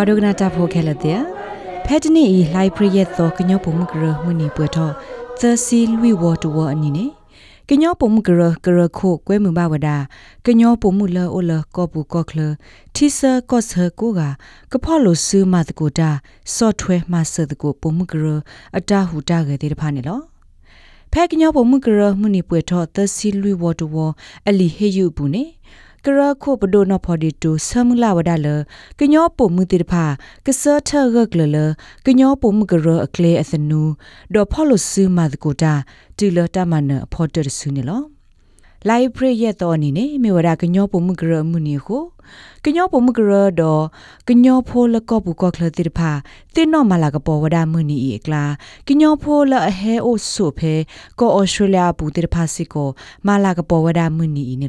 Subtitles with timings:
[0.01, 1.21] ဘာဒိုဂနာတာဖိုခဲလတဲ့
[1.87, 4.93] ဖက်တနီဤလိုက်ပရိယက်သောကညောပုံမကရမနီပွေတော့
[5.41, 7.07] သစီလူဝတ်တော်အနီနေ
[7.69, 9.89] ကညောပုံမကရကရခိုကွဲမှုဘဝဒ
[10.47, 12.41] ကညောပုံမှုလောအိုလကောပူကောခလ
[12.95, 14.21] တီဆာကော့ဆာကိုက
[14.73, 16.11] ကဖော်လိုဆူမတ်ကိုတာ
[16.55, 18.25] ဆော့ထွဲမဆတ်ကိုပုံမကရ
[18.77, 20.21] အတာဟူတာခဲ့တဲ့ဖာနေလော
[21.13, 24.13] ဖဲကညောပုံမကရမနီပွေတော့သစီလူဝတ်တော်
[24.49, 25.45] အလီဟေယူဘူးနေ
[26.05, 28.49] ကရခုပဒိုနဖော်ဒီတူဆမ်လာဝဒါလ
[29.01, 30.05] ကညောပုံမှုတိတဖာ
[30.47, 31.57] ကဆာထရကလလ
[32.07, 33.83] ကညောပုံမှုကရအကလေအစနူ
[34.35, 35.75] ဒေါ်ဖော်လဆူမတ်ကိုတာ
[36.17, 38.03] တီလတမနဖော်တရဆူနေလော
[38.89, 42.03] လိုက်ပရိရက်တော်အနေနဲ့မြေဝရကညောပုံမှုကရမှုနေကို
[42.65, 43.85] ကညောပုံမှုကရတော့
[44.29, 46.11] ကညောဖိုးလကော့ဘူးကော့ကလတိတဖာ
[46.55, 48.45] တင်းတော့မလာကပေါ်ဝဒမှုနေဤကလာ
[48.87, 50.75] ကညောဖိုးလအဟဲအိုဆုဖဲ
[51.19, 52.89] ကောဩစတြေးလျဘူးတိတဖာစီကို
[53.27, 54.69] မလာကပေါ်ဝဒမှုနေဤနေ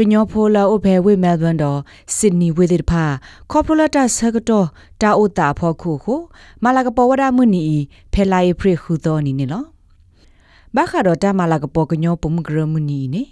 [0.00, 1.78] လောပညောဖိုလာအိုဘဲဝိမဲလ်ဘန်တော့
[2.16, 3.04] စစ်နီဝေဒီဖာ
[3.50, 4.66] ကော်ပိုလတာဆကတော့
[5.00, 6.14] တာအိုတာဖောခုခု
[6.62, 7.62] မလာကပေါ်ဝဒမှုနီ
[8.12, 9.64] ဖဲလိုက်ဖရခုတော်နီနေလော
[10.76, 13.22] ဘာခါတော့တမလာကပေါ်ကညောပုံမဂရမနီနေ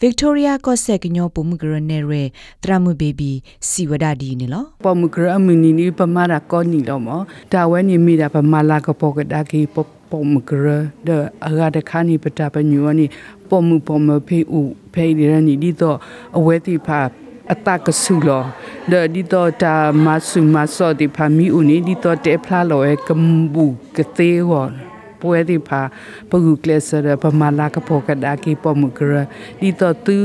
[0.00, 2.22] ဗစ်တိုးရီယာကော့ဆက်ကညောပုံမဂရနေရဲ
[2.62, 3.32] တရမှုဘေဘီ
[3.68, 7.08] စီဝဒဒီနေလောပမဂရမနီနီပမာရာကောနီလောမ
[7.52, 9.76] ဒါဝဲနီမီဒါပမာလာကပေါ်ကဒါကီပ
[10.10, 10.66] ပမဂရ
[11.06, 11.08] ဒ
[11.46, 13.06] အဂါဒခါနီပတာပညူနီ
[13.50, 14.60] ပမပမဖေဥ
[14.94, 15.96] ဖေးရနီဒီတော့
[16.38, 17.00] အဝဲတိဖာ
[17.52, 18.42] အတကဆူလော
[18.90, 19.74] ဒဒီတော့တာ
[20.04, 23.22] မဆူမဆောဒီဖာမီဦးနီဒီတော့တေဖလာလောအဲကမ်
[23.54, 23.64] ဘူ
[23.96, 24.52] ကသေးဝ
[25.20, 25.80] ပွဲဒီဖာ
[26.30, 29.14] ပဂုကလဆရပမာလာကပေါ်ကဒါကီပမဂရ
[29.60, 30.18] ဒီတော့သူ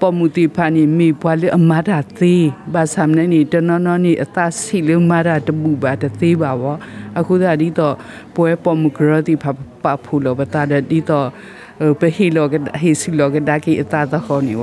[0.00, 2.44] ပမှုတိဖာနီမိပွားလေအမတာသေး
[2.74, 6.76] ဘာဆမ်နေနီတနော်နော်နီအသစီလေမတာတပူပါတသေးပါဘော
[7.18, 7.94] အခုဒါဒီတော့
[8.34, 9.50] ပွဲပမှုဂရတိဖာ
[9.82, 11.26] ပဖူလောပတာဒီတော့
[12.00, 14.62] ပဟီလောကဟီစီလောကဒါကီအသသခေါနီဝ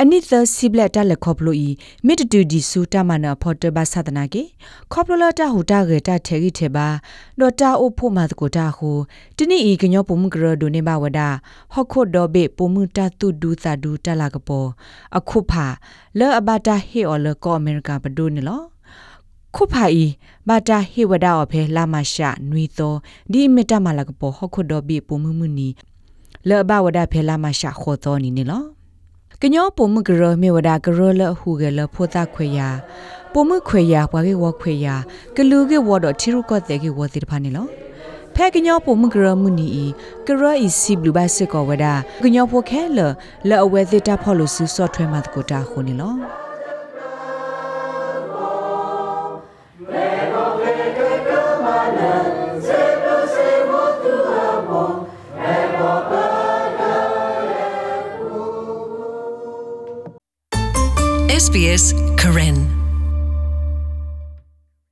[0.00, 1.70] အနိသစီဘလက်တလက်ခေါပလိုဤ
[2.06, 4.42] မစ်တူဒီဆူတမနာဖော်တဘသဒနာကေ
[4.92, 6.86] ခေါပလိုလာတဟူတာကေတထေရီထေဘာ
[7.40, 8.90] ဒေါ်တာအိုဖို့မတ်ကိုတာဟူ
[9.36, 11.20] တနိဤကညောပုံမကရဒိုနေဘဝဒ
[11.72, 14.68] ဟခုဒေါ်ဘေပုံမတတုဒူသာဒူတလာကပေါ်
[15.16, 15.66] အခုဖာ
[16.18, 18.62] လောအဘတာဟေအော်လကောအမေရိကဘဒိုနေလော
[19.54, 20.04] ခုဖာဤ
[20.48, 22.94] ဘာတာဟေဝဒါအဖေလာမရှာနွီသော
[23.32, 25.68] ဒီမီတာမလာကပေါ်ဟခုဒေါ်ဘေပုံမမှုနီ
[26.48, 28.62] လောဘဝဒါဖေလာမရှာခေါ်တော်နီနေလော
[29.42, 32.68] ကညောပုံမကရမေဝဒကရလဟုကလဖိုတာခွေယာ
[33.32, 34.94] ပုံမခွေယာဘွားကေဝခွေယာ
[35.36, 37.66] ကလူကေဝဒထီရုကတဲ့ကေဝတိဖာနေလော
[38.34, 39.66] ဖဲကညောပုံမကရမှုနီ
[40.26, 41.86] ကရအီစီဘလူဘတ်စကောဝဒ
[42.24, 42.98] ကညောဖိုခဲလ
[43.48, 46.14] လအဝဲသစ်တာဖော်လို့ဆူဆော့ထွဲမှာတကိုတာခုနေလော
[61.40, 62.89] SBS Karen